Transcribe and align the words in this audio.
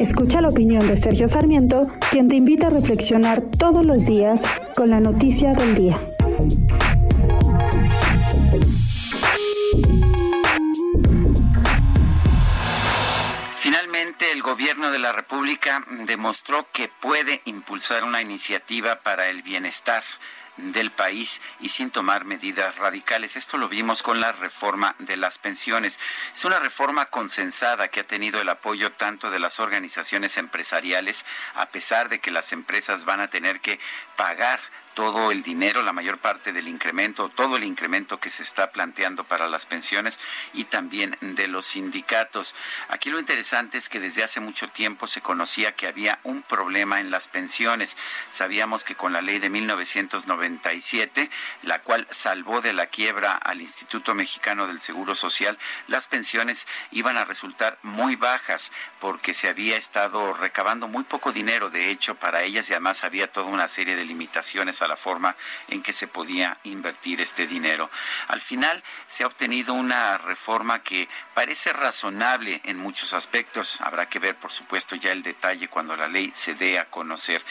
Escucha 0.00 0.40
la 0.40 0.48
opinión 0.48 0.88
de 0.88 0.96
Sergio 0.96 1.28
Sarmiento, 1.28 1.86
quien 2.10 2.26
te 2.26 2.34
invita 2.34 2.68
a 2.68 2.70
reflexionar 2.70 3.42
todos 3.58 3.84
los 3.84 4.06
días 4.06 4.40
con 4.74 4.88
la 4.88 4.98
noticia 4.98 5.52
del 5.52 5.74
día. 5.74 6.00
Finalmente, 13.58 14.32
el 14.32 14.40
gobierno 14.40 14.90
de 14.90 15.00
la 15.00 15.12
República 15.12 15.84
demostró 16.06 16.66
que 16.72 16.88
puede 16.88 17.42
impulsar 17.44 18.02
una 18.02 18.22
iniciativa 18.22 19.00
para 19.02 19.28
el 19.28 19.42
bienestar 19.42 20.02
del 20.60 20.90
país 20.90 21.40
y 21.60 21.70
sin 21.70 21.90
tomar 21.90 22.24
medidas 22.24 22.76
radicales. 22.76 23.36
Esto 23.36 23.58
lo 23.58 23.68
vimos 23.68 24.02
con 24.02 24.20
la 24.20 24.32
reforma 24.32 24.94
de 24.98 25.16
las 25.16 25.38
pensiones. 25.38 25.98
Es 26.34 26.44
una 26.44 26.58
reforma 26.58 27.06
consensada 27.06 27.88
que 27.88 28.00
ha 28.00 28.06
tenido 28.06 28.40
el 28.40 28.48
apoyo 28.48 28.92
tanto 28.92 29.30
de 29.30 29.38
las 29.38 29.60
organizaciones 29.60 30.36
empresariales, 30.36 31.24
a 31.54 31.66
pesar 31.66 32.08
de 32.08 32.20
que 32.20 32.30
las 32.30 32.52
empresas 32.52 33.04
van 33.04 33.20
a 33.20 33.28
tener 33.28 33.60
que 33.60 33.80
pagar 34.16 34.60
todo 34.94 35.30
el 35.30 35.42
dinero, 35.42 35.82
la 35.82 35.92
mayor 35.92 36.18
parte 36.18 36.52
del 36.52 36.68
incremento, 36.68 37.28
todo 37.28 37.56
el 37.56 37.64
incremento 37.64 38.18
que 38.18 38.30
se 38.30 38.42
está 38.42 38.70
planteando 38.70 39.24
para 39.24 39.48
las 39.48 39.66
pensiones 39.66 40.18
y 40.52 40.64
también 40.64 41.16
de 41.20 41.48
los 41.48 41.66
sindicatos. 41.66 42.54
Aquí 42.88 43.10
lo 43.10 43.18
interesante 43.18 43.78
es 43.78 43.88
que 43.88 44.00
desde 44.00 44.24
hace 44.24 44.40
mucho 44.40 44.68
tiempo 44.68 45.06
se 45.06 45.20
conocía 45.20 45.72
que 45.72 45.86
había 45.86 46.18
un 46.24 46.42
problema 46.42 47.00
en 47.00 47.10
las 47.10 47.28
pensiones. 47.28 47.96
Sabíamos 48.30 48.84
que 48.84 48.94
con 48.94 49.12
la 49.12 49.22
ley 49.22 49.38
de 49.38 49.48
1997, 49.48 51.30
la 51.62 51.80
cual 51.82 52.06
salvó 52.10 52.60
de 52.60 52.72
la 52.72 52.86
quiebra 52.86 53.32
al 53.32 53.60
Instituto 53.60 54.14
Mexicano 54.14 54.66
del 54.66 54.80
Seguro 54.80 55.14
Social, 55.14 55.58
las 55.86 56.08
pensiones 56.08 56.66
iban 56.90 57.16
a 57.16 57.24
resultar 57.24 57.78
muy 57.82 58.16
bajas 58.16 58.72
porque 59.00 59.34
se 59.34 59.48
había 59.48 59.76
estado 59.76 60.32
recabando 60.34 60.88
muy 60.88 61.04
poco 61.04 61.32
dinero, 61.32 61.70
de 61.70 61.90
hecho, 61.90 62.14
para 62.14 62.42
ellas 62.42 62.68
y 62.68 62.72
además 62.72 63.04
había 63.04 63.30
toda 63.30 63.46
una 63.46 63.68
serie 63.68 63.96
de 63.96 64.04
limitaciones 64.04 64.79
a 64.82 64.88
la 64.88 64.96
forma 64.96 65.36
en 65.68 65.82
que 65.82 65.92
se 65.92 66.06
podía 66.06 66.58
invertir 66.64 67.20
este 67.20 67.46
dinero. 67.46 67.90
Al 68.28 68.40
final 68.40 68.82
se 69.08 69.24
ha 69.24 69.26
obtenido 69.26 69.74
una 69.74 70.18
reforma 70.18 70.82
que 70.82 71.08
parece 71.34 71.72
razonable 71.72 72.60
en 72.64 72.78
muchos 72.78 73.12
aspectos. 73.12 73.80
Habrá 73.80 74.08
que 74.08 74.18
ver, 74.18 74.36
por 74.36 74.52
supuesto, 74.52 74.96
ya 74.96 75.12
el 75.12 75.22
detalle 75.22 75.68
cuando 75.68 75.96
la 75.96 76.08
ley 76.08 76.32
se 76.34 76.54
dé 76.54 76.78
a 76.78 76.86
conocer. 76.86 77.42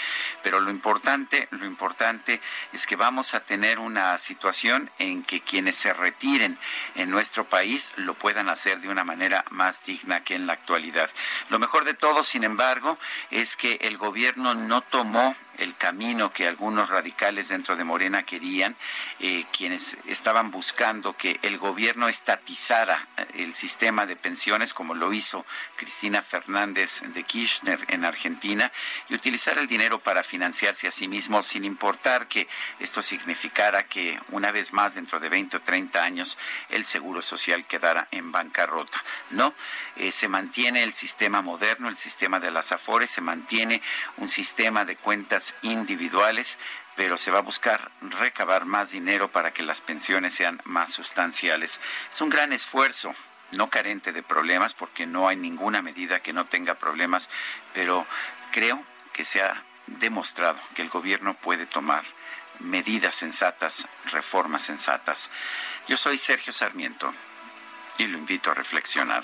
Pero 0.43 0.59
lo 0.59 0.71
importante, 0.71 1.47
lo 1.51 1.65
importante 1.65 2.41
es 2.73 2.85
que 2.85 2.95
vamos 2.95 3.33
a 3.33 3.39
tener 3.41 3.79
una 3.79 4.17
situación 4.17 4.89
en 4.99 5.23
que 5.23 5.41
quienes 5.41 5.75
se 5.75 5.93
retiren 5.93 6.57
en 6.95 7.09
nuestro 7.09 7.45
país 7.45 7.93
lo 7.95 8.13
puedan 8.13 8.49
hacer 8.49 8.79
de 8.79 8.89
una 8.89 9.03
manera 9.03 9.45
más 9.49 9.85
digna 9.85 10.23
que 10.23 10.35
en 10.35 10.47
la 10.47 10.53
actualidad. 10.53 11.09
Lo 11.49 11.59
mejor 11.59 11.85
de 11.85 11.93
todo, 11.93 12.23
sin 12.23 12.43
embargo, 12.43 12.97
es 13.31 13.57
que 13.57 13.79
el 13.81 13.97
gobierno 13.97 14.55
no 14.55 14.81
tomó 14.81 15.35
el 15.59 15.75
camino 15.75 16.31
que 16.31 16.47
algunos 16.47 16.89
radicales 16.89 17.49
dentro 17.49 17.75
de 17.75 17.83
Morena 17.83 18.23
querían, 18.23 18.75
eh, 19.19 19.45
quienes 19.55 19.97
estaban 20.05 20.51
buscando 20.51 21.15
que 21.15 21.39
el 21.41 21.57
gobierno 21.57 22.07
estatizara 22.07 23.07
eh, 23.17 23.25
el 23.35 23.53
sistema 23.53 24.05
de 24.05 24.15
pensiones, 24.15 24.73
como 24.73 24.95
lo 24.95 25.13
hizo 25.13 25.45
Cristina 25.75 26.21
Fernández 26.21 27.01
de 27.13 27.23
Kirchner 27.23 27.79
en 27.89 28.05
Argentina, 28.05 28.71
y 29.09 29.15
utilizar 29.15 29.57
el 29.57 29.67
dinero 29.67 29.99
para 29.99 30.23
financiarse 30.23 30.87
a 30.87 30.91
sí 30.91 31.07
mismo, 31.07 31.43
sin 31.43 31.65
importar 31.65 32.27
que 32.27 32.47
esto 32.79 33.01
significara 33.01 33.83
que 33.83 34.19
una 34.29 34.51
vez 34.51 34.73
más, 34.73 34.95
dentro 34.95 35.19
de 35.19 35.29
20 35.29 35.57
o 35.57 35.61
30 35.61 36.01
años, 36.01 36.37
el 36.69 36.85
Seguro 36.85 37.21
Social 37.21 37.65
quedara 37.65 38.07
en 38.11 38.31
bancarrota. 38.31 39.03
No, 39.31 39.53
eh, 39.97 40.11
se 40.11 40.27
mantiene 40.27 40.83
el 40.83 40.93
sistema 40.93 41.41
moderno, 41.41 41.89
el 41.89 41.97
sistema 41.97 42.39
de 42.39 42.51
las 42.51 42.71
AFORES, 42.71 43.09
se 43.09 43.21
mantiene 43.21 43.81
un 44.17 44.27
sistema 44.27 44.85
de 44.85 44.95
cuentas 44.95 45.48
individuales, 45.61 46.57
pero 46.95 47.17
se 47.17 47.31
va 47.31 47.39
a 47.39 47.43
buscar 47.43 47.91
recabar 48.01 48.65
más 48.65 48.91
dinero 48.91 49.31
para 49.31 49.53
que 49.53 49.63
las 49.63 49.81
pensiones 49.81 50.33
sean 50.33 50.61
más 50.65 50.91
sustanciales. 50.91 51.79
Es 52.09 52.21
un 52.21 52.29
gran 52.29 52.51
esfuerzo, 52.53 53.15
no 53.51 53.69
carente 53.69 54.11
de 54.11 54.23
problemas, 54.23 54.73
porque 54.73 55.05
no 55.05 55.27
hay 55.27 55.37
ninguna 55.37 55.81
medida 55.81 56.19
que 56.19 56.33
no 56.33 56.45
tenga 56.45 56.75
problemas, 56.75 57.29
pero 57.73 58.05
creo 58.51 58.83
que 59.13 59.25
se 59.25 59.41
ha 59.41 59.63
demostrado 59.87 60.59
que 60.75 60.81
el 60.81 60.89
gobierno 60.89 61.33
puede 61.35 61.65
tomar 61.65 62.03
medidas 62.59 63.15
sensatas, 63.15 63.87
reformas 64.11 64.63
sensatas. 64.63 65.29
Yo 65.87 65.97
soy 65.97 66.17
Sergio 66.17 66.53
Sarmiento 66.53 67.13
y 67.97 68.07
lo 68.07 68.17
invito 68.17 68.51
a 68.51 68.53
reflexionar. 68.53 69.23